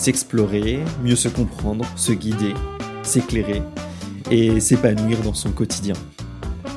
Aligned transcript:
S'explorer, 0.00 0.82
mieux 1.04 1.14
se 1.14 1.28
comprendre, 1.28 1.84
se 1.94 2.12
guider, 2.12 2.54
s'éclairer 3.02 3.60
et 4.30 4.58
s'épanouir 4.58 5.20
dans 5.20 5.34
son 5.34 5.52
quotidien. 5.52 5.92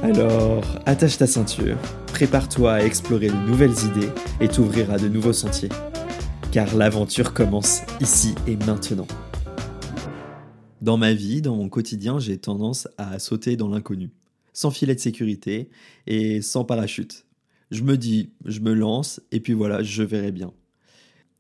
Alors, 0.02 0.66
attache 0.86 1.18
ta 1.18 1.26
ceinture, 1.26 1.78
prépare-toi 2.08 2.74
à 2.74 2.84
explorer 2.84 3.30
de 3.30 3.48
nouvelles 3.48 3.72
idées 3.86 4.10
et 4.42 4.50
t'ouvrir 4.50 4.92
à 4.92 4.98
de 4.98 5.08
nouveaux 5.08 5.32
sentiers. 5.32 5.70
Car 6.52 6.76
l'aventure 6.76 7.34
commence 7.34 7.84
ici 8.02 8.36
et 8.46 8.58
maintenant. 8.58 9.08
Dans 10.82 10.98
ma 10.98 11.14
vie, 11.14 11.42
dans 11.42 11.56
mon 11.56 11.70
quotidien, 11.70 12.20
j'ai 12.20 12.38
tendance 12.38 12.90
à 12.98 13.20
sauter 13.20 13.56
dans 13.56 13.70
l'inconnu, 13.70 14.12
sans 14.52 14.70
filet 14.70 14.96
de 14.96 15.00
sécurité 15.00 15.70
et 16.08 16.42
sans 16.42 16.66
parachute. 16.66 17.26
Je 17.72 17.84
me 17.84 17.96
dis, 17.96 18.34
je 18.44 18.60
me 18.60 18.74
lance 18.74 19.22
et 19.32 19.40
puis 19.40 19.54
voilà, 19.54 19.82
je 19.82 20.04
verrai 20.04 20.34
bien. 20.34 20.52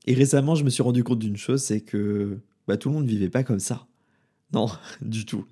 Et 0.05 0.13
récemment, 0.13 0.55
je 0.55 0.63
me 0.63 0.69
suis 0.69 0.83
rendu 0.83 1.03
compte 1.03 1.19
d'une 1.19 1.37
chose, 1.37 1.61
c'est 1.61 1.81
que 1.81 2.39
bah, 2.67 2.77
tout 2.77 2.89
le 2.89 2.95
monde 2.95 3.05
ne 3.05 3.09
vivait 3.09 3.29
pas 3.29 3.43
comme 3.43 3.59
ça. 3.59 3.87
Non, 4.53 4.67
du 5.01 5.25
tout. 5.25 5.45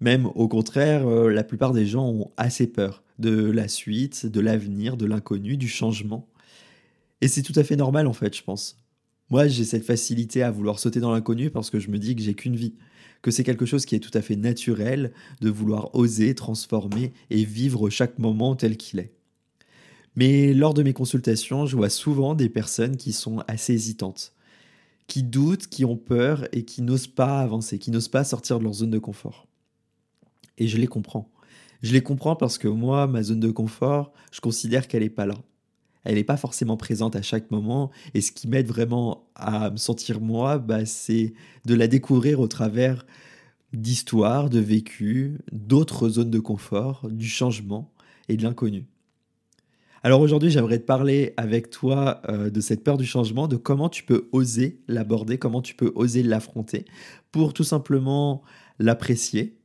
Même 0.00 0.26
au 0.34 0.48
contraire, 0.48 1.06
euh, 1.06 1.30
la 1.30 1.44
plupart 1.44 1.72
des 1.72 1.86
gens 1.86 2.08
ont 2.08 2.30
assez 2.36 2.66
peur 2.66 3.02
de 3.18 3.50
la 3.50 3.68
suite, 3.68 4.26
de 4.26 4.40
l'avenir, 4.40 4.96
de 4.96 5.06
l'inconnu, 5.06 5.56
du 5.56 5.68
changement. 5.68 6.26
Et 7.20 7.28
c'est 7.28 7.42
tout 7.42 7.52
à 7.56 7.64
fait 7.64 7.76
normal 7.76 8.06
en 8.06 8.14
fait, 8.14 8.34
je 8.34 8.42
pense. 8.42 8.78
Moi, 9.28 9.46
j'ai 9.46 9.64
cette 9.64 9.84
facilité 9.84 10.42
à 10.42 10.50
vouloir 10.50 10.78
sauter 10.78 11.00
dans 11.00 11.12
l'inconnu 11.12 11.50
parce 11.50 11.70
que 11.70 11.78
je 11.78 11.90
me 11.90 11.98
dis 11.98 12.16
que 12.16 12.22
j'ai 12.22 12.34
qu'une 12.34 12.56
vie, 12.56 12.74
que 13.22 13.30
c'est 13.30 13.44
quelque 13.44 13.66
chose 13.66 13.84
qui 13.84 13.94
est 13.94 14.00
tout 14.00 14.16
à 14.16 14.22
fait 14.22 14.36
naturel 14.36 15.12
de 15.40 15.50
vouloir 15.50 15.94
oser, 15.94 16.34
transformer 16.34 17.12
et 17.28 17.44
vivre 17.44 17.90
chaque 17.90 18.18
moment 18.18 18.56
tel 18.56 18.76
qu'il 18.76 18.98
est. 18.98 19.12
Mais 20.16 20.52
lors 20.52 20.74
de 20.74 20.82
mes 20.82 20.92
consultations, 20.92 21.66
je 21.66 21.76
vois 21.76 21.90
souvent 21.90 22.34
des 22.34 22.48
personnes 22.48 22.96
qui 22.96 23.12
sont 23.12 23.38
assez 23.46 23.74
hésitantes, 23.74 24.34
qui 25.06 25.22
doutent, 25.22 25.68
qui 25.68 25.84
ont 25.84 25.96
peur 25.96 26.46
et 26.52 26.64
qui 26.64 26.82
n'osent 26.82 27.06
pas 27.06 27.40
avancer, 27.40 27.78
qui 27.78 27.90
n'osent 27.90 28.08
pas 28.08 28.24
sortir 28.24 28.58
de 28.58 28.64
leur 28.64 28.74
zone 28.74 28.90
de 28.90 28.98
confort. 28.98 29.46
Et 30.58 30.68
je 30.68 30.76
les 30.76 30.86
comprends. 30.86 31.30
Je 31.82 31.92
les 31.92 32.02
comprends 32.02 32.36
parce 32.36 32.58
que 32.58 32.68
moi, 32.68 33.06
ma 33.06 33.22
zone 33.22 33.40
de 33.40 33.50
confort, 33.50 34.12
je 34.32 34.40
considère 34.40 34.88
qu'elle 34.88 35.02
n'est 35.02 35.10
pas 35.10 35.26
là. 35.26 35.36
Elle 36.04 36.14
n'est 36.14 36.24
pas 36.24 36.36
forcément 36.36 36.76
présente 36.76 37.16
à 37.16 37.22
chaque 37.22 37.50
moment. 37.50 37.90
Et 38.14 38.20
ce 38.20 38.32
qui 38.32 38.48
m'aide 38.48 38.66
vraiment 38.66 39.28
à 39.34 39.70
me 39.70 39.76
sentir 39.76 40.20
moi, 40.20 40.58
bah, 40.58 40.86
c'est 40.86 41.32
de 41.66 41.74
la 41.74 41.88
découvrir 41.88 42.40
au 42.40 42.48
travers 42.48 43.06
d'histoires, 43.72 44.50
de 44.50 44.58
vécus, 44.58 45.38
d'autres 45.52 46.08
zones 46.08 46.30
de 46.30 46.40
confort, 46.40 47.08
du 47.10 47.28
changement 47.28 47.92
et 48.28 48.36
de 48.36 48.42
l'inconnu. 48.42 48.86
Alors 50.02 50.22
aujourd'hui, 50.22 50.50
j'aimerais 50.50 50.78
te 50.78 50.86
parler 50.86 51.34
avec 51.36 51.68
toi 51.68 52.22
euh, 52.30 52.48
de 52.48 52.60
cette 52.62 52.82
peur 52.82 52.96
du 52.96 53.04
changement, 53.04 53.48
de 53.48 53.56
comment 53.56 53.90
tu 53.90 54.02
peux 54.02 54.28
oser 54.32 54.80
l'aborder, 54.88 55.36
comment 55.36 55.60
tu 55.60 55.74
peux 55.74 55.92
oser 55.94 56.22
l'affronter 56.22 56.86
pour 57.32 57.52
tout 57.52 57.64
simplement 57.64 58.42
l'apprécier, 58.78 59.58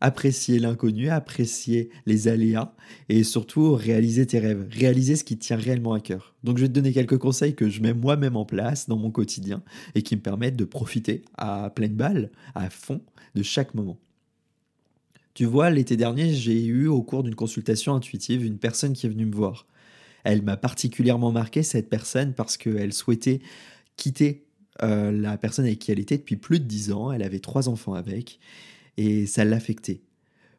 apprécier 0.00 0.60
l'inconnu, 0.60 1.08
apprécier 1.08 1.90
les 2.06 2.28
aléas 2.28 2.76
et 3.08 3.24
surtout 3.24 3.74
réaliser 3.74 4.24
tes 4.24 4.38
rêves, 4.38 4.68
réaliser 4.70 5.16
ce 5.16 5.24
qui 5.24 5.36
tient 5.36 5.56
réellement 5.56 5.94
à 5.94 6.00
cœur. 6.00 6.36
Donc 6.44 6.58
je 6.58 6.62
vais 6.62 6.68
te 6.68 6.74
donner 6.74 6.92
quelques 6.92 7.18
conseils 7.18 7.56
que 7.56 7.68
je 7.68 7.82
mets 7.82 7.94
moi-même 7.94 8.36
en 8.36 8.44
place 8.44 8.88
dans 8.88 8.96
mon 8.96 9.10
quotidien 9.10 9.64
et 9.96 10.02
qui 10.02 10.14
me 10.14 10.22
permettent 10.22 10.56
de 10.56 10.64
profiter 10.64 11.22
à 11.36 11.70
pleine 11.70 11.94
balle, 11.94 12.30
à 12.54 12.70
fond 12.70 13.00
de 13.34 13.42
chaque 13.42 13.74
moment. 13.74 13.98
Tu 15.34 15.46
vois, 15.46 15.70
l'été 15.70 15.96
dernier, 15.96 16.32
j'ai 16.34 16.62
eu 16.64 16.88
au 16.88 17.02
cours 17.02 17.22
d'une 17.22 17.34
consultation 17.34 17.94
intuitive 17.94 18.44
une 18.44 18.58
personne 18.58 18.92
qui 18.92 19.06
est 19.06 19.08
venue 19.08 19.26
me 19.26 19.34
voir. 19.34 19.66
Elle 20.24 20.42
m'a 20.42 20.56
particulièrement 20.56 21.32
marqué, 21.32 21.62
cette 21.62 21.88
personne, 21.88 22.34
parce 22.34 22.56
qu'elle 22.56 22.92
souhaitait 22.92 23.40
quitter 23.96 24.46
euh, 24.82 25.10
la 25.10 25.38
personne 25.38 25.64
avec 25.64 25.78
qui 25.78 25.90
elle 25.90 26.00
était 26.00 26.18
depuis 26.18 26.36
plus 26.36 26.60
de 26.60 26.64
dix 26.64 26.92
ans. 26.92 27.12
Elle 27.12 27.22
avait 27.22 27.40
trois 27.40 27.68
enfants 27.68 27.94
avec, 27.94 28.40
et 28.98 29.26
ça 29.26 29.44
l'affectait. 29.44 30.02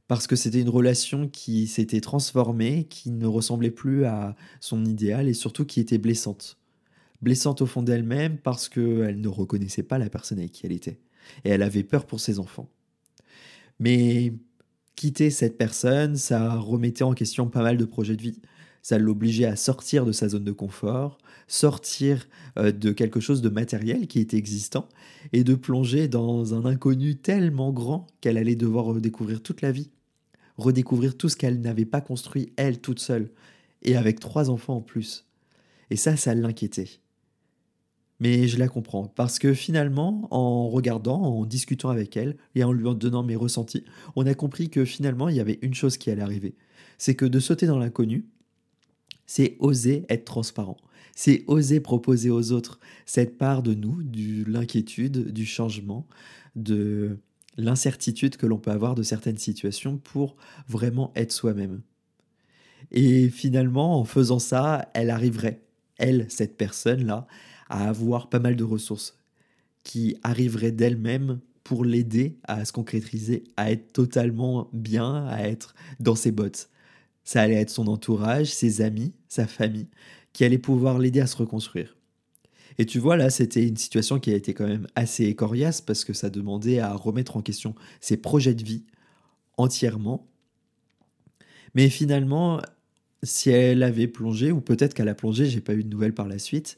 Parce 0.07 0.28
que 0.28 0.35
c'était 0.35 0.61
une 0.61 0.69
relation 0.69 1.28
qui 1.29 1.67
s'était 1.67 2.01
transformée, 2.01 2.85
qui 2.85 3.11
ne 3.11 3.28
ressemblait 3.28 3.72
plus 3.72 4.05
à 4.05 4.35
son 4.59 4.85
idéal, 4.85 5.29
et 5.29 5.34
surtout 5.34 5.66
qui 5.66 5.79
était 5.79 5.97
blessante. 6.00 6.57
Blessante 7.22 7.61
au 7.61 7.66
fond 7.66 7.84
d'elle-même 7.84 8.38
parce 8.38 8.67
qu'elle 8.69 9.22
ne 9.22 9.28
reconnaissait 9.29 9.84
pas 9.84 9.97
la 9.97 10.09
personne 10.09 10.40
avec 10.40 10.51
qui 10.51 10.66
elle 10.66 10.73
était. 10.73 11.00
Et 11.45 11.50
elle 11.51 11.61
avait 11.63 11.84
peur 11.84 12.05
pour 12.05 12.19
ses 12.19 12.40
enfants. 12.40 12.69
Mais 13.79 14.34
quitter 14.95 15.29
cette 15.29 15.57
personne, 15.57 16.15
ça 16.15 16.55
remettait 16.55 17.03
en 17.03 17.13
question 17.13 17.47
pas 17.47 17.63
mal 17.63 17.77
de 17.77 17.85
projets 17.85 18.15
de 18.15 18.21
vie. 18.21 18.41
Ça 18.81 18.97
l'obligeait 18.97 19.45
à 19.45 19.55
sortir 19.55 20.05
de 20.05 20.11
sa 20.11 20.27
zone 20.27 20.43
de 20.43 20.51
confort, 20.51 21.17
sortir 21.47 22.27
euh, 22.57 22.71
de 22.71 22.91
quelque 22.91 23.19
chose 23.19 23.41
de 23.41 23.49
matériel 23.49 24.07
qui 24.07 24.19
était 24.19 24.37
existant 24.37 24.89
et 25.31 25.43
de 25.43 25.55
plonger 25.55 26.07
dans 26.07 26.53
un 26.53 26.65
inconnu 26.65 27.15
tellement 27.15 27.71
grand 27.71 28.07
qu'elle 28.19 28.37
allait 28.37 28.55
devoir 28.55 28.85
redécouvrir 28.85 29.41
toute 29.41 29.61
la 29.61 29.71
vie, 29.71 29.89
redécouvrir 30.57 31.17
tout 31.17 31.29
ce 31.29 31.37
qu'elle 31.37 31.61
n'avait 31.61 31.85
pas 31.85 32.01
construit 32.01 32.51
elle 32.57 32.79
toute 32.79 32.99
seule 32.99 33.31
et 33.83 33.95
avec 33.95 34.19
trois 34.19 34.49
enfants 34.49 34.77
en 34.77 34.81
plus. 34.81 35.25
Et 35.89 35.95
ça, 35.95 36.17
ça 36.17 36.33
l'inquiétait. 36.35 37.03
Mais 38.23 38.47
je 38.47 38.57
la 38.57 38.69
comprends, 38.69 39.09
parce 39.09 39.38
que 39.38 39.53
finalement, 39.53 40.29
en 40.31 40.69
regardant, 40.69 41.22
en 41.22 41.45
discutant 41.45 41.89
avec 41.89 42.16
elle 42.16 42.38
et 42.56 42.63
en 42.63 42.72
lui 42.72 42.88
en 42.88 42.94
donnant 42.94 43.22
mes 43.22 43.35
ressentis, 43.35 43.84
on 44.16 44.25
a 44.25 44.34
compris 44.34 44.69
que 44.69 44.85
finalement, 44.85 45.28
il 45.28 45.35
y 45.35 45.41
avait 45.41 45.59
une 45.61 45.73
chose 45.73 45.97
qui 45.97 46.09
allait 46.09 46.22
arriver. 46.22 46.56
C'est 46.97 47.16
que 47.16 47.25
de 47.25 47.41
sauter 47.41 47.67
dans 47.67 47.78
l'inconnu, 47.78 48.29
c'est 49.25 49.57
oser 49.59 50.06
être 50.07 50.23
transparent. 50.23 50.78
C'est 51.13 51.44
oser 51.47 51.81
proposer 51.81 52.29
aux 52.29 52.53
autres 52.53 52.79
cette 53.06 53.38
part 53.38 53.61
de 53.61 53.73
nous, 53.73 54.01
de 54.03 54.50
l'inquiétude, 54.50 55.34
du 55.34 55.45
changement, 55.45 56.07
de 56.55 57.17
l'incertitude 57.57 58.38
que 58.38 58.45
l'on 58.45 58.57
peut 58.57 58.72
avoir 58.72 58.95
de 58.95 59.03
certaines 59.03 59.38
situations 59.38 59.97
pour 59.97 60.38
vraiment 60.69 61.11
être 61.17 61.34
soi-même. 61.34 61.81
Et 62.90 63.28
finalement, 63.28 64.00
en 64.00 64.05
faisant 64.05 64.40
ça, 64.40 64.90
elle 64.94 65.09
arriverait, 65.09 65.59
elle, 65.97 66.25
cette 66.29 66.55
personne-là, 66.55 67.28
à 67.73 67.89
avoir 67.89 68.29
pas 68.29 68.39
mal 68.39 68.56
de 68.56 68.63
ressources 68.63 69.17
qui 69.84 70.16
arriveraient 70.22 70.72
d'elle-même 70.72 71.39
pour 71.63 71.84
l'aider 71.84 72.38
à 72.44 72.66
se 72.66 72.72
concrétiser, 72.72 73.45
à 73.57 73.72
être 73.72 73.91
totalement 73.94 74.69
bien, 74.73 75.25
à 75.25 75.41
être 75.41 75.73
dans 76.00 76.13
ses 76.13 76.31
bottes. 76.31 76.69
Ça 77.23 77.41
allait 77.41 77.56
être 77.56 77.72
son 77.72 77.88
entourage, 77.88 78.53
ses 78.53 78.81
amis, 78.81 79.11
sa 79.28 79.47
famille, 79.47 79.88
qui 80.34 80.45
allaient 80.45 80.59
pouvoir 80.59 81.00
l'aider 81.00 81.19
à 81.19 81.25
se 81.25 81.35
reconstruire. 81.35 81.97
Et 82.78 82.85
tu 82.85 83.00
vois, 83.00 83.17
là, 83.17 83.31
c'était 83.31 83.67
une 83.67 83.78
situation 83.78 84.19
qui 84.19 84.31
a 84.31 84.35
été 84.35 84.53
quand 84.53 84.67
même 84.67 84.88
assez 84.95 85.34
coriace 85.34 85.81
parce 85.81 86.05
que 86.05 86.13
ça 86.13 86.29
demandait 86.29 86.79
à 86.79 86.94
remettre 86.94 87.38
en 87.38 87.41
question 87.41 87.73
ses 88.01 88.17
projets 88.17 88.53
de 88.53 88.63
vie 88.63 88.84
entièrement. 89.57 90.28
Mais 91.73 91.90
finalement, 91.90 92.61
si 93.23 93.50
elle 93.50 93.81
avait 93.81 94.07
plongé, 94.07 94.51
ou 94.51 94.61
peut-être 94.61 94.94
qu'elle 94.94 95.09
a 95.09 95.16
plongé, 95.16 95.47
j'ai 95.47 95.61
pas 95.61 95.73
eu 95.73 95.84
de 95.84 95.90
nouvelles 95.90 96.13
par 96.13 96.28
la 96.28 96.38
suite, 96.38 96.78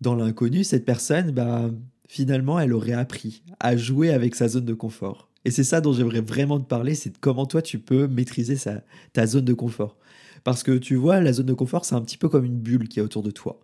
dans 0.00 0.14
l'inconnu, 0.14 0.64
cette 0.64 0.84
personne, 0.84 1.30
bah, 1.30 1.70
finalement, 2.08 2.58
elle 2.58 2.72
aurait 2.72 2.92
appris 2.92 3.42
à 3.60 3.76
jouer 3.76 4.10
avec 4.10 4.34
sa 4.34 4.48
zone 4.48 4.64
de 4.64 4.74
confort. 4.74 5.28
Et 5.44 5.50
c'est 5.50 5.64
ça 5.64 5.80
dont 5.80 5.92
j'aimerais 5.92 6.20
vraiment 6.20 6.60
te 6.60 6.66
parler, 6.66 6.94
c'est 6.94 7.16
comment 7.18 7.46
toi 7.46 7.62
tu 7.62 7.78
peux 7.78 8.06
maîtriser 8.06 8.56
ta 9.12 9.26
zone 9.26 9.44
de 9.44 9.54
confort. 9.54 9.96
Parce 10.44 10.62
que 10.62 10.76
tu 10.76 10.96
vois, 10.96 11.20
la 11.20 11.32
zone 11.32 11.46
de 11.46 11.54
confort, 11.54 11.84
c'est 11.84 11.94
un 11.94 12.02
petit 12.02 12.18
peu 12.18 12.28
comme 12.28 12.44
une 12.44 12.58
bulle 12.58 12.88
qui 12.88 12.98
est 12.98 13.02
autour 13.02 13.22
de 13.22 13.30
toi. 13.30 13.60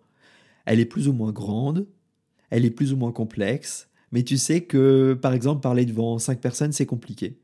Elle 0.65 0.79
est 0.79 0.85
plus 0.85 1.07
ou 1.07 1.13
moins 1.13 1.31
grande, 1.31 1.87
elle 2.49 2.65
est 2.65 2.71
plus 2.71 2.93
ou 2.93 2.97
moins 2.97 3.11
complexe, 3.11 3.89
mais 4.11 4.23
tu 4.23 4.37
sais 4.37 4.61
que, 4.61 5.17
par 5.21 5.33
exemple, 5.33 5.61
parler 5.61 5.85
devant 5.85 6.17
cinq 6.19 6.39
personnes, 6.39 6.71
c'est 6.71 6.85
compliqué. 6.85 7.39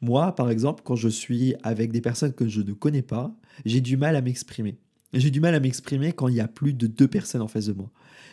Moi, 0.00 0.34
par 0.34 0.50
exemple, 0.50 0.82
quand 0.84 0.96
je 0.96 1.08
suis 1.08 1.54
avec 1.62 1.92
des 1.92 2.00
personnes 2.00 2.32
que 2.34 2.48
je 2.48 2.60
ne 2.60 2.72
connais 2.72 3.02
pas, 3.02 3.34
j'ai 3.64 3.80
du 3.80 3.96
mal 3.96 4.16
à 4.16 4.20
m'exprimer. 4.20 4.78
J'ai 5.14 5.30
du 5.30 5.40
mal 5.40 5.54
à 5.54 5.60
m'exprimer 5.60 6.12
quand 6.12 6.28
il 6.28 6.34
y 6.34 6.40
a 6.40 6.48
plus 6.48 6.72
de 6.72 6.86
deux 6.86 7.08
personnes 7.08 7.42
en 7.42 7.48
face 7.48 7.66
de 7.66 7.72
moi 7.72 7.90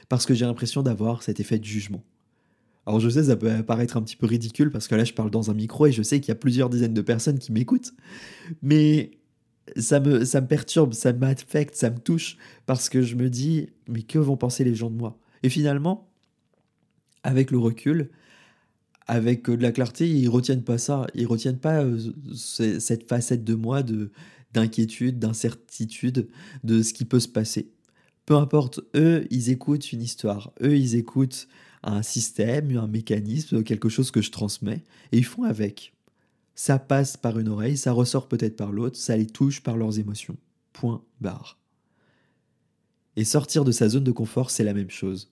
parce 0.10 0.26
que 0.26 0.34
j'ai 0.34 0.46
l'impression 0.46 0.84
d'avoir 0.84 1.24
cet 1.24 1.40
effet 1.40 1.60
de 1.60 1.64
jugement. 1.64 2.04
Alors 2.86 3.00
je 3.00 3.10
sais, 3.10 3.24
ça 3.26 3.36
peut 3.36 3.64
paraître 3.64 3.96
un 3.98 4.02
petit 4.02 4.16
peu 4.16 4.26
ridicule 4.26 4.72
parce 4.72 4.88
que 4.88 4.96
là 4.96 5.04
je 5.04 5.14
parle 5.14 5.30
dans 5.30 5.52
un 5.52 5.54
micro 5.54 5.86
et 5.86 5.92
je 5.92 6.02
sais 6.02 6.20
qu'il 6.20 6.30
y 6.30 6.32
a 6.32 6.36
plusieurs 6.36 6.70
dizaines 6.70 6.94
de 6.94 7.02
personnes 7.02 7.40
qui 7.40 7.52
m'écoutent, 7.52 7.94
mais 8.64 9.12
ça 9.78 10.00
me, 10.00 10.26
ça 10.26 10.42
me 10.42 10.48
perturbe, 10.48 10.94
ça 10.94 11.14
m'affecte, 11.14 11.76
ça 11.76 11.92
me 11.92 12.00
touche 12.00 12.38
parce 12.66 12.90
que 12.90 13.02
je 13.04 13.16
me 13.16 13.30
dis, 13.30 13.70
mais 13.88 14.02
que 14.02 14.18
vont 14.18 14.38
penser 14.38 14.64
les 14.64 14.76
gens 14.76 14.90
de 14.90 14.98
moi? 14.98 15.18
Et 15.44 15.50
finalement, 15.50 16.10
avec 17.24 17.52
le 17.52 17.60
recul, 17.60 18.10
avec 19.08 19.50
de 19.50 19.62
la 19.62 19.72
clarté, 19.72 20.10
ils 20.10 20.30
retiennent 20.30 20.64
pas 20.64 20.78
ça. 20.78 21.06
Ils 21.16 21.28
retiennent 21.28 21.60
pas 21.60 21.84
cette 22.34 23.08
facette 23.08 23.44
de 23.44 23.56
moi 23.56 23.84
de 23.84 24.12
d'inquiétude, 24.54 25.20
d'incertitude 25.20 26.28
de 26.64 26.82
ce 26.82 26.94
qui 26.94 27.06
peut 27.06 27.20
se 27.20 27.28
passer. 27.28 27.72
Peu 28.26 28.36
importe, 28.36 28.82
eux, 28.96 29.28
ils 29.30 29.50
écoutent 29.50 29.92
une 29.92 30.02
histoire. 30.02 30.52
Eux, 30.62 30.78
ils 30.78 30.96
écoutent 30.96 31.48
un 31.84 32.04
système, 32.04 32.76
un 32.78 32.88
mécanisme, 32.88 33.64
quelque 33.64 33.90
chose 33.90 34.12
que 34.12 34.22
je 34.22 34.32
transmets, 34.32 34.84
et 35.12 35.18
ils 35.18 35.26
font 35.26 35.44
avec. 35.44 35.94
Ça 36.56 36.78
passe 36.78 37.18
par 37.18 37.40
une 37.40 37.50
oreille, 37.50 37.78
ça 37.78 37.92
ressort 37.92 38.28
peut-être 38.28 38.56
par 38.56 38.72
l'autre, 38.72 38.98
ça 38.98 39.18
les 39.18 39.26
touche 39.26 39.62
par 39.62 39.78
leurs 39.78 40.00
émotions. 40.00 40.38
Point 40.74 41.04
barre. 41.20 41.58
Et 43.16 43.26
sortir 43.26 43.66
de 43.66 43.72
sa 43.72 43.90
zone 43.90 44.04
de 44.04 44.12
confort, 44.12 44.52
c'est 44.52 44.64
la 44.64 44.74
même 44.74 44.90
chose. 44.90 45.32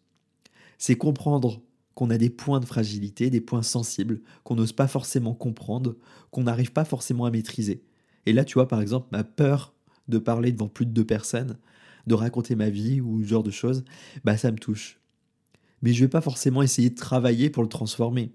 C'est 0.77 0.95
comprendre 0.95 1.61
qu'on 1.93 2.09
a 2.09 2.17
des 2.17 2.29
points 2.29 2.59
de 2.59 2.65
fragilité, 2.65 3.29
des 3.29 3.41
points 3.41 3.63
sensibles, 3.63 4.21
qu'on 4.43 4.55
n'ose 4.55 4.73
pas 4.73 4.87
forcément 4.87 5.33
comprendre, 5.33 5.97
qu'on 6.31 6.43
n'arrive 6.43 6.71
pas 6.71 6.85
forcément 6.85 7.25
à 7.25 7.31
maîtriser. 7.31 7.83
Et 8.29 8.31
là, 8.31 8.45
tu 8.45 8.53
vois, 8.53 8.67
par 8.67 8.79
exemple, 8.79 9.07
ma 9.11 9.23
peur 9.23 9.73
de 10.07 10.19
parler 10.19 10.51
devant 10.51 10.67
plus 10.67 10.85
de 10.85 10.91
deux 10.91 11.03
personnes, 11.03 11.57
de 12.05 12.13
raconter 12.13 12.55
ma 12.55 12.69
vie 12.69 13.01
ou 13.01 13.23
ce 13.23 13.27
genre 13.27 13.41
de 13.41 13.49
choses, 13.49 13.83
bah 14.23 14.37
ça 14.37 14.51
me 14.51 14.59
touche. 14.59 14.99
Mais 15.81 15.93
je 15.93 16.05
vais 16.05 16.09
pas 16.09 16.21
forcément 16.21 16.61
essayer 16.61 16.91
de 16.91 16.95
travailler 16.95 17.49
pour 17.49 17.63
le 17.63 17.69
transformer. 17.69 18.31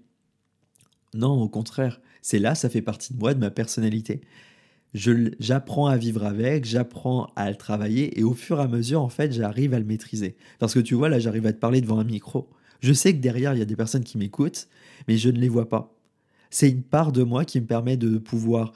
Non, 1.13 1.41
au 1.41 1.47
contraire, 1.47 2.01
c'est 2.21 2.39
là, 2.39 2.55
ça 2.55 2.67
fait 2.69 2.81
partie 2.81 3.13
de 3.13 3.19
moi, 3.19 3.33
de 3.33 3.39
ma 3.39 3.51
personnalité. 3.51 4.19
J'apprends 4.93 5.87
à 5.87 5.95
vivre 5.95 6.25
avec, 6.25 6.65
j'apprends 6.65 7.31
à 7.37 7.49
le 7.49 7.55
travailler 7.55 8.19
et 8.19 8.25
au 8.25 8.33
fur 8.33 8.59
et 8.59 8.63
à 8.63 8.67
mesure, 8.67 9.01
en 9.01 9.07
fait, 9.07 9.31
j'arrive 9.31 9.73
à 9.73 9.79
le 9.79 9.85
maîtriser. 9.85 10.35
Parce 10.59 10.73
que 10.73 10.81
tu 10.81 10.93
vois, 10.93 11.07
là, 11.07 11.19
j'arrive 11.19 11.45
à 11.45 11.53
te 11.53 11.59
parler 11.59 11.79
devant 11.79 11.99
un 11.99 12.03
micro. 12.03 12.49
Je 12.81 12.91
sais 12.91 13.13
que 13.13 13.21
derrière, 13.21 13.53
il 13.53 13.59
y 13.59 13.61
a 13.61 13.65
des 13.65 13.77
personnes 13.77 14.03
qui 14.03 14.17
m'écoutent, 14.17 14.67
mais 15.07 15.15
je 15.15 15.29
ne 15.29 15.39
les 15.39 15.47
vois 15.47 15.69
pas. 15.69 15.95
C'est 16.49 16.69
une 16.69 16.83
part 16.83 17.13
de 17.13 17.23
moi 17.23 17.45
qui 17.45 17.61
me 17.61 17.65
permet 17.65 17.95
de 17.95 18.17
pouvoir 18.17 18.73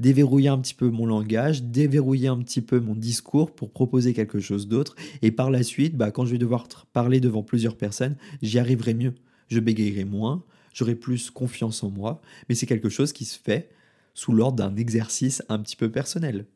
déverrouiller 0.00 0.48
un 0.48 0.58
petit 0.58 0.74
peu 0.74 0.88
mon 0.88 1.06
langage, 1.06 1.62
déverrouiller 1.62 2.28
un 2.28 2.38
petit 2.38 2.62
peu 2.62 2.80
mon 2.80 2.94
discours 2.94 3.54
pour 3.54 3.70
proposer 3.70 4.14
quelque 4.14 4.40
chose 4.40 4.66
d'autre. 4.66 4.96
Et 5.22 5.30
par 5.30 5.50
la 5.50 5.62
suite, 5.62 5.96
bah, 5.96 6.10
quand 6.10 6.24
je 6.24 6.32
vais 6.32 6.38
devoir 6.38 6.66
parler 6.92 7.20
devant 7.20 7.42
plusieurs 7.42 7.76
personnes, 7.76 8.16
j'y 8.42 8.58
arriverai 8.58 8.94
mieux. 8.94 9.14
Je 9.48 9.60
bégayerai 9.60 10.04
moins, 10.04 10.44
j'aurai 10.72 10.94
plus 10.94 11.30
confiance 11.30 11.84
en 11.84 11.90
moi, 11.90 12.20
mais 12.48 12.54
c'est 12.54 12.66
quelque 12.66 12.88
chose 12.88 13.12
qui 13.12 13.24
se 13.24 13.38
fait 13.38 13.70
sous 14.14 14.32
l'ordre 14.32 14.56
d'un 14.56 14.74
exercice 14.76 15.42
un 15.48 15.58
petit 15.60 15.76
peu 15.76 15.90
personnel. 15.90 16.46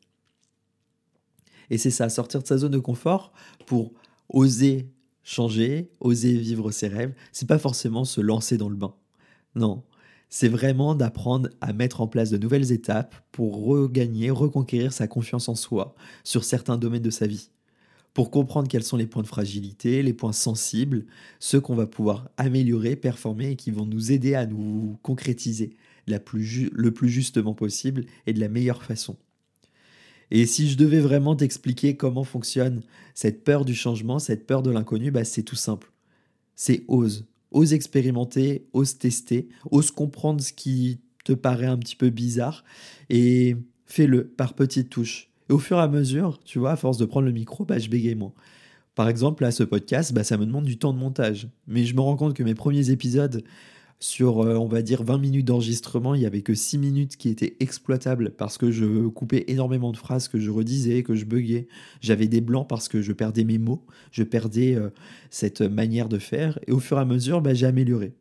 Et 1.69 1.77
c'est 1.77 1.91
ça, 1.91 2.09
sortir 2.09 2.41
de 2.41 2.47
sa 2.47 2.57
zone 2.57 2.71
de 2.71 2.79
confort 2.79 3.31
pour 3.65 3.93
oser 4.29 4.89
changer, 5.23 5.91
oser 5.99 6.33
vivre 6.37 6.71
ses 6.71 6.87
rêves, 6.87 7.13
c'est 7.31 7.47
pas 7.47 7.57
forcément 7.57 8.05
se 8.05 8.21
lancer 8.21 8.57
dans 8.57 8.69
le 8.69 8.75
bain. 8.75 8.93
Non, 9.55 9.83
c'est 10.35 10.49
vraiment 10.49 10.95
d'apprendre 10.95 11.49
à 11.61 11.71
mettre 11.71 12.01
en 12.01 12.07
place 12.07 12.29
de 12.29 12.37
nouvelles 12.37 12.73
étapes 12.73 13.15
pour 13.31 13.63
regagner, 13.63 14.31
reconquérir 14.31 14.91
sa 14.91 15.07
confiance 15.07 15.47
en 15.47 15.55
soi 15.55 15.95
sur 16.25 16.43
certains 16.43 16.77
domaines 16.77 17.01
de 17.01 17.09
sa 17.09 17.25
vie. 17.25 17.51
Pour 18.13 18.31
comprendre 18.31 18.67
quels 18.67 18.83
sont 18.83 18.97
les 18.97 19.07
points 19.07 19.21
de 19.21 19.29
fragilité, 19.29 20.03
les 20.03 20.11
points 20.11 20.33
sensibles, 20.33 21.05
ceux 21.39 21.61
qu'on 21.61 21.73
va 21.73 21.87
pouvoir 21.87 22.27
améliorer, 22.35 22.97
performer 22.97 23.51
et 23.51 23.55
qui 23.55 23.71
vont 23.71 23.85
nous 23.85 24.11
aider 24.11 24.35
à 24.35 24.45
nous 24.45 24.99
concrétiser 25.03 25.77
le 26.05 26.19
plus 26.19 27.09
justement 27.09 27.53
possible 27.53 28.03
et 28.27 28.33
de 28.33 28.41
la 28.41 28.49
meilleure 28.49 28.83
façon. 28.83 29.15
Et 30.31 30.45
si 30.45 30.69
je 30.69 30.75
devais 30.75 30.99
vraiment 30.99 31.37
t'expliquer 31.37 31.95
comment 31.95 32.25
fonctionne 32.25 32.81
cette 33.13 33.45
peur 33.45 33.63
du 33.63 33.73
changement, 33.73 34.19
cette 34.19 34.45
peur 34.45 34.63
de 34.63 34.71
l'inconnu, 34.71 35.11
bah 35.11 35.23
c'est 35.23 35.43
tout 35.43 35.55
simple. 35.55 35.93
C'est 36.57 36.83
ose 36.89 37.25
ose 37.55 37.73
expérimenter, 37.73 38.67
ose 38.73 38.97
tester, 38.97 39.47
ose 39.71 39.89
comprendre 39.89 40.41
ce 40.41 40.51
qui 40.51 40.99
te 41.23 41.31
paraît 41.31 41.65
un 41.65 41.77
petit 41.77 41.95
peu 41.95 42.09
bizarre 42.09 42.65
et 43.09 43.55
fais-le 43.85 44.27
par 44.27 44.53
petites 44.53 44.89
touches. 44.89 45.29
Et 45.49 45.53
au 45.53 45.57
fur 45.57 45.77
et 45.77 45.81
à 45.81 45.87
mesure, 45.87 46.37
tu 46.43 46.59
vois, 46.59 46.73
à 46.73 46.75
force 46.75 46.97
de 46.97 47.05
prendre 47.05 47.25
le 47.25 47.31
micro, 47.31 47.63
bah, 47.63 47.79
je 47.79 47.89
bégaye 47.89 48.13
moins. 48.13 48.33
Par 48.93 49.07
exemple, 49.07 49.43
là, 49.43 49.51
ce 49.51 49.63
podcast, 49.63 50.13
bah, 50.13 50.25
ça 50.25 50.37
me 50.37 50.45
demande 50.45 50.65
du 50.65 50.77
temps 50.77 50.91
de 50.91 50.99
montage. 50.99 51.47
Mais 51.65 51.85
je 51.85 51.95
me 51.95 52.01
rends 52.01 52.17
compte 52.17 52.33
que 52.33 52.43
mes 52.43 52.55
premiers 52.55 52.89
épisodes, 52.91 53.41
sur, 53.99 54.41
euh, 54.41 54.55
on 54.55 54.67
va 54.67 54.81
dire, 54.81 55.03
20 55.03 55.17
minutes 55.17 55.45
d'enregistrement, 55.45 56.15
il 56.15 56.19
n'y 56.19 56.25
avait 56.25 56.41
que 56.41 56.53
6 56.53 56.77
minutes 56.77 57.17
qui 57.17 57.29
étaient 57.29 57.55
exploitables 57.59 58.31
parce 58.31 58.57
que 58.57 58.71
je 58.71 59.07
coupais 59.07 59.45
énormément 59.47 59.91
de 59.91 59.97
phrases 59.97 60.27
que 60.27 60.39
je 60.39 60.51
redisais, 60.51 61.03
que 61.03 61.15
je 61.15 61.25
buguais. 61.25 61.67
J'avais 62.01 62.27
des 62.27 62.41
blancs 62.41 62.67
parce 62.67 62.87
que 62.87 63.01
je 63.01 63.13
perdais 63.13 63.43
mes 63.43 63.57
mots, 63.57 63.85
je 64.11 64.23
perdais 64.23 64.75
euh, 64.75 64.89
cette 65.29 65.61
manière 65.61 66.09
de 66.09 66.19
faire. 66.19 66.59
Et 66.67 66.71
au 66.71 66.79
fur 66.79 66.97
et 66.97 67.01
à 67.01 67.05
mesure, 67.05 67.41
bah, 67.41 67.53
j'ai 67.53 67.65
amélioré 67.65 68.13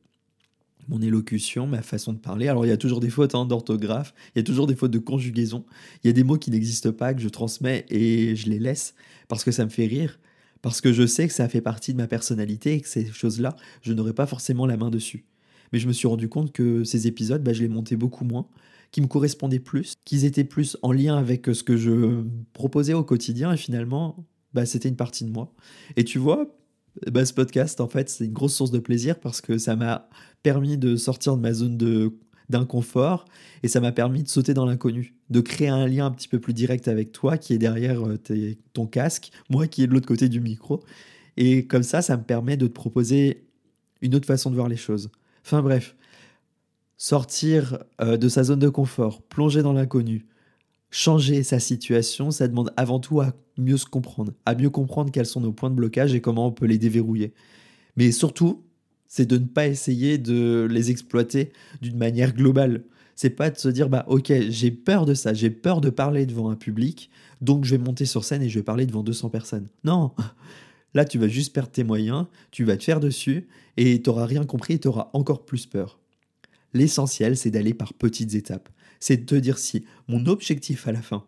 mon 0.89 1.01
élocution, 1.01 1.67
ma 1.67 1.83
façon 1.83 2.13
de 2.13 2.19
parler. 2.19 2.49
Alors 2.49 2.67
il 2.67 2.69
y 2.69 2.73
a 2.73 2.77
toujours 2.77 3.01
des 3.01 3.11
fautes 3.11 3.35
hein, 3.35 3.47
d'orthographe, 3.47 4.15
il 4.35 4.39
y 4.39 4.41
a 4.41 4.45
toujours 4.45 4.67
des 4.67 4.75
fautes 4.75 4.91
de 4.91 4.99
conjugaison, 4.99 5.65
il 6.03 6.09
y 6.09 6.11
a 6.11 6.13
des 6.13 6.25
mots 6.25 6.37
qui 6.37 6.51
n'existent 6.51 6.93
pas, 6.93 7.15
que 7.15 7.23
je 7.23 7.29
transmets 7.31 7.87
et 7.89 8.37
je 8.37 8.51
les 8.51 8.59
laisse 8.59 8.95
parce 9.29 9.45
que 9.45 9.51
ça 9.51 9.65
me 9.65 9.71
fait 9.71 9.87
rire, 9.87 10.19
parce 10.61 10.83
que 10.83 10.93
je 10.93 11.07
sais 11.07 11.27
que 11.27 11.33
ça 11.33 11.49
fait 11.49 11.63
partie 11.63 11.93
de 11.93 11.99
ma 11.99 12.07
personnalité 12.07 12.75
et 12.75 12.81
que 12.83 12.89
ces 12.89 13.07
choses-là, 13.07 13.57
je 13.81 13.95
n'aurai 13.95 14.13
pas 14.13 14.27
forcément 14.27 14.67
la 14.67 14.77
main 14.77 14.91
dessus 14.91 15.25
mais 15.75 15.81
je 15.81 15.89
me 15.89 15.93
suis 15.93 16.07
rendu 16.07 16.29
compte 16.29 16.53
que 16.53 16.85
ces 16.85 17.09
épisodes, 17.09 17.43
bah, 17.43 17.53
je 17.53 17.61
les 17.61 17.69
montais 17.69 17.97
beaucoup 17.97 18.25
moins, 18.25 18.47
qui 18.93 19.01
me 19.01 19.09
correspondaient 19.09 19.59
plus, 19.59 19.95
qu'ils 20.05 20.25
étaient 20.25 20.45
plus 20.45 20.77
en 20.83 20.93
lien 20.93 21.19
avec 21.19 21.47
ce 21.47 21.65
que 21.65 21.77
je 21.77 22.23
proposais 22.53 22.95
au 22.95 23.03
quotidien, 23.03 23.53
et 23.53 23.57
finalement, 23.57 24.25
bah, 24.53 24.67
c'était 24.67 24.89
une 24.89 24.95
partie 24.95 25.25
de 25.25 25.33
moi. 25.33 25.53
Et 25.97 26.05
tu 26.05 26.21
vois, 26.21 26.57
bah, 27.11 27.25
ce 27.25 27.35
podcast, 27.35 27.81
en 27.81 27.89
fait, 27.89 28.09
c'est 28.09 28.25
une 28.27 28.33
grosse 28.33 28.55
source 28.55 28.71
de 28.71 28.79
plaisir 28.79 29.19
parce 29.19 29.41
que 29.41 29.59
ça 29.59 29.75
m'a 29.75 30.09
permis 30.45 30.79
de 30.79 30.95
sortir 30.95 31.37
de 31.37 31.43
ma 31.43 31.53
zone 31.53 31.77
de 31.77 32.13
d'inconfort 32.51 33.25
et 33.63 33.69
ça 33.69 33.81
m'a 33.81 33.91
permis 33.91 34.23
de 34.23 34.29
sauter 34.29 34.53
dans 34.53 34.67
l'inconnu, 34.67 35.15
de 35.31 35.41
créer 35.41 35.69
un 35.69 35.89
lien 35.89 36.05
un 36.07 36.11
petit 36.11 36.29
peu 36.29 36.39
plus 36.39 36.53
direct 36.53 36.87
avec 36.89 37.11
toi 37.11 37.39
qui 37.39 37.55
est 37.55 37.59
derrière 37.59 38.07
euh, 38.07 38.19
ton 38.75 38.87
casque, 38.87 39.31
moi 39.49 39.67
qui 39.67 39.83
est 39.83 39.87
de 39.87 39.93
l'autre 39.93 40.07
côté 40.07 40.29
du 40.29 40.41
micro. 40.41 40.85
Et 41.39 41.67
comme 41.67 41.83
ça, 41.83 42.03
ça 42.03 42.19
me 42.19 42.23
permet 42.23 42.59
de 42.59 42.67
te 42.67 42.73
proposer 42.73 43.47
une 44.03 44.15
autre 44.15 44.27
façon 44.27 44.51
de 44.51 44.57
voir 44.57 44.69
les 44.69 44.77
choses. 44.77 45.11
Enfin 45.45 45.63
bref, 45.63 45.97
sortir 46.97 47.79
euh, 48.01 48.17
de 48.17 48.29
sa 48.29 48.45
zone 48.45 48.59
de 48.59 48.69
confort, 48.69 49.23
plonger 49.23 49.63
dans 49.63 49.73
l'inconnu, 49.73 50.27
changer 50.91 51.43
sa 51.43 51.59
situation, 51.59 52.31
ça 52.31 52.49
demande 52.49 52.73
avant 52.77 53.01
tout 53.01 53.21
à 53.21 53.35
mieux 53.59 53.77
se 53.77 53.87
comprendre, 53.87 54.33
à 54.47 54.55
mieux 54.55 54.71
comprendre 54.71 55.11
quels 55.11 55.27
sont 55.27 55.41
nos 55.41 55.53
points 55.53 55.71
de 55.71 55.75
blocage 55.75 56.15
et 56.15 56.21
comment 56.21 56.47
on 56.47 56.53
peut 56.53 56.67
les 56.67 56.79
déverrouiller. 56.79 57.35
Mais 57.97 58.11
surtout, 58.11 58.63
c'est 59.07 59.27
de 59.27 59.37
ne 59.37 59.45
pas 59.45 59.67
essayer 59.67 60.19
de 60.19 60.67
les 60.71 60.91
exploiter 60.91 61.53
d'une 61.83 61.97
manière 61.97 62.35
globale. 62.35 62.85
C'est 63.15 63.31
pas 63.31 63.51
de 63.51 63.59
se 63.59 63.69
dire 63.69 63.89
bah 63.89 64.05
OK, 64.09 64.33
j'ai 64.49 64.71
peur 64.71 65.05
de 65.05 65.15
ça, 65.15 65.35
j'ai 65.35 65.51
peur 65.51 65.81
de 65.81 65.91
parler 65.91 66.27
devant 66.27 66.49
un 66.49 66.57
public, 66.57 67.11
donc 67.41 67.65
je 67.65 67.77
vais 67.77 67.83
monter 67.83 68.07
sur 68.07 68.25
scène 68.25 68.43
et 68.43 68.49
je 68.49 68.59
vais 68.59 68.65
parler 68.65 68.87
devant 68.87 69.03
200 69.03 69.29
personnes. 69.29 69.69
Non. 69.85 70.13
Là, 70.95 71.05
tu 71.05 71.19
vas 71.19 71.29
juste 71.29 71.53
perdre 71.53 71.71
tes 71.71 71.85
moyens, 71.85 72.27
tu 72.51 72.65
vas 72.65 72.77
te 72.77 72.85
faire 72.85 73.01
dessus 73.01 73.49
et 73.77 74.01
tu 74.01 74.09
n'auras 74.09 74.27
rien 74.27 74.45
compris 74.45 74.75
et 74.75 74.79
tu 74.81 74.89
auras 74.89 75.11
encore 75.13 75.45
plus 75.45 75.67
peur. 75.67 75.99
L'essentiel, 76.73 77.37
c'est 77.37 77.51
d'aller 77.51 77.75
par 77.75 77.95
petites 77.95 78.35
étapes. 78.35 78.69
C'est 79.01 79.19
de 79.19 79.25
te 79.25 79.35
dire 79.35 79.59
si 79.59 79.85
mon 80.09 80.27
objectif 80.27 80.87
à 80.89 80.93
la 80.93 81.03
fin, 81.03 81.25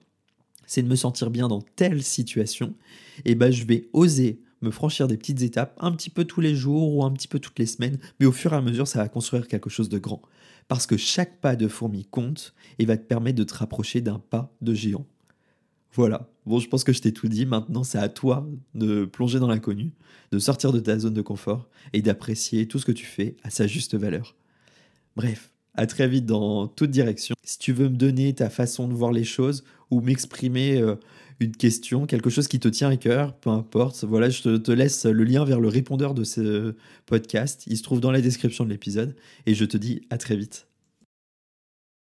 c'est 0.66 0.82
de 0.82 0.88
me 0.88 0.96
sentir 0.96 1.30
bien 1.30 1.48
dans 1.48 1.62
telle 1.62 2.02
situation, 2.02 2.74
et 3.24 3.32
eh 3.32 3.34
ben 3.34 3.52
je 3.52 3.64
vais 3.64 3.88
oser 3.92 4.40
me 4.62 4.70
franchir 4.70 5.06
des 5.06 5.16
petites 5.16 5.42
étapes 5.42 5.76
un 5.80 5.92
petit 5.92 6.10
peu 6.10 6.24
tous 6.24 6.40
les 6.40 6.54
jours 6.54 6.94
ou 6.94 7.04
un 7.04 7.12
petit 7.12 7.28
peu 7.28 7.38
toutes 7.38 7.58
les 7.58 7.66
semaines, 7.66 7.98
mais 8.18 8.26
au 8.26 8.32
fur 8.32 8.52
et 8.52 8.56
à 8.56 8.62
mesure, 8.62 8.88
ça 8.88 8.98
va 8.98 9.08
construire 9.08 9.48
quelque 9.48 9.70
chose 9.70 9.88
de 9.88 9.98
grand. 9.98 10.22
Parce 10.68 10.86
que 10.86 10.96
chaque 10.96 11.40
pas 11.40 11.56
de 11.56 11.68
fourmi 11.68 12.04
compte 12.04 12.54
et 12.78 12.86
va 12.86 12.96
te 12.96 13.04
permettre 13.04 13.38
de 13.38 13.44
te 13.44 13.54
rapprocher 13.54 14.00
d'un 14.00 14.18
pas 14.18 14.52
de 14.62 14.74
géant. 14.74 15.06
Voilà. 15.96 16.28
Bon, 16.44 16.58
je 16.58 16.68
pense 16.68 16.84
que 16.84 16.92
je 16.92 17.00
t'ai 17.00 17.12
tout 17.12 17.26
dit. 17.26 17.46
Maintenant, 17.46 17.82
c'est 17.82 17.98
à 17.98 18.10
toi 18.10 18.46
de 18.74 19.06
plonger 19.06 19.38
dans 19.38 19.48
l'inconnu, 19.48 19.92
de 20.30 20.38
sortir 20.38 20.70
de 20.70 20.78
ta 20.78 20.98
zone 20.98 21.14
de 21.14 21.22
confort 21.22 21.70
et 21.94 22.02
d'apprécier 22.02 22.68
tout 22.68 22.78
ce 22.78 22.84
que 22.84 22.92
tu 22.92 23.06
fais 23.06 23.34
à 23.42 23.48
sa 23.48 23.66
juste 23.66 23.94
valeur. 23.94 24.36
Bref, 25.16 25.52
à 25.72 25.86
très 25.86 26.06
vite 26.06 26.26
dans 26.26 26.68
toute 26.68 26.90
direction. 26.90 27.34
Si 27.42 27.58
tu 27.58 27.72
veux 27.72 27.88
me 27.88 27.96
donner 27.96 28.34
ta 28.34 28.50
façon 28.50 28.88
de 28.88 28.92
voir 28.92 29.10
les 29.10 29.24
choses 29.24 29.64
ou 29.90 30.02
m'exprimer 30.02 30.76
euh, 30.76 30.96
une 31.40 31.56
question, 31.56 32.04
quelque 32.04 32.28
chose 32.28 32.46
qui 32.46 32.60
te 32.60 32.68
tient 32.68 32.90
à 32.90 32.98
cœur, 32.98 33.34
peu 33.34 33.48
importe, 33.48 34.04
voilà, 34.04 34.28
je 34.28 34.56
te 34.56 34.72
laisse 34.72 35.06
le 35.06 35.24
lien 35.24 35.46
vers 35.46 35.60
le 35.60 35.68
répondeur 35.68 36.12
de 36.12 36.24
ce 36.24 36.74
podcast. 37.06 37.64
Il 37.68 37.78
se 37.78 37.82
trouve 37.82 38.00
dans 38.00 38.10
la 38.10 38.20
description 38.20 38.66
de 38.66 38.70
l'épisode 38.70 39.16
et 39.46 39.54
je 39.54 39.64
te 39.64 39.78
dis 39.78 40.02
à 40.10 40.18
très 40.18 40.36
vite. 40.36 40.66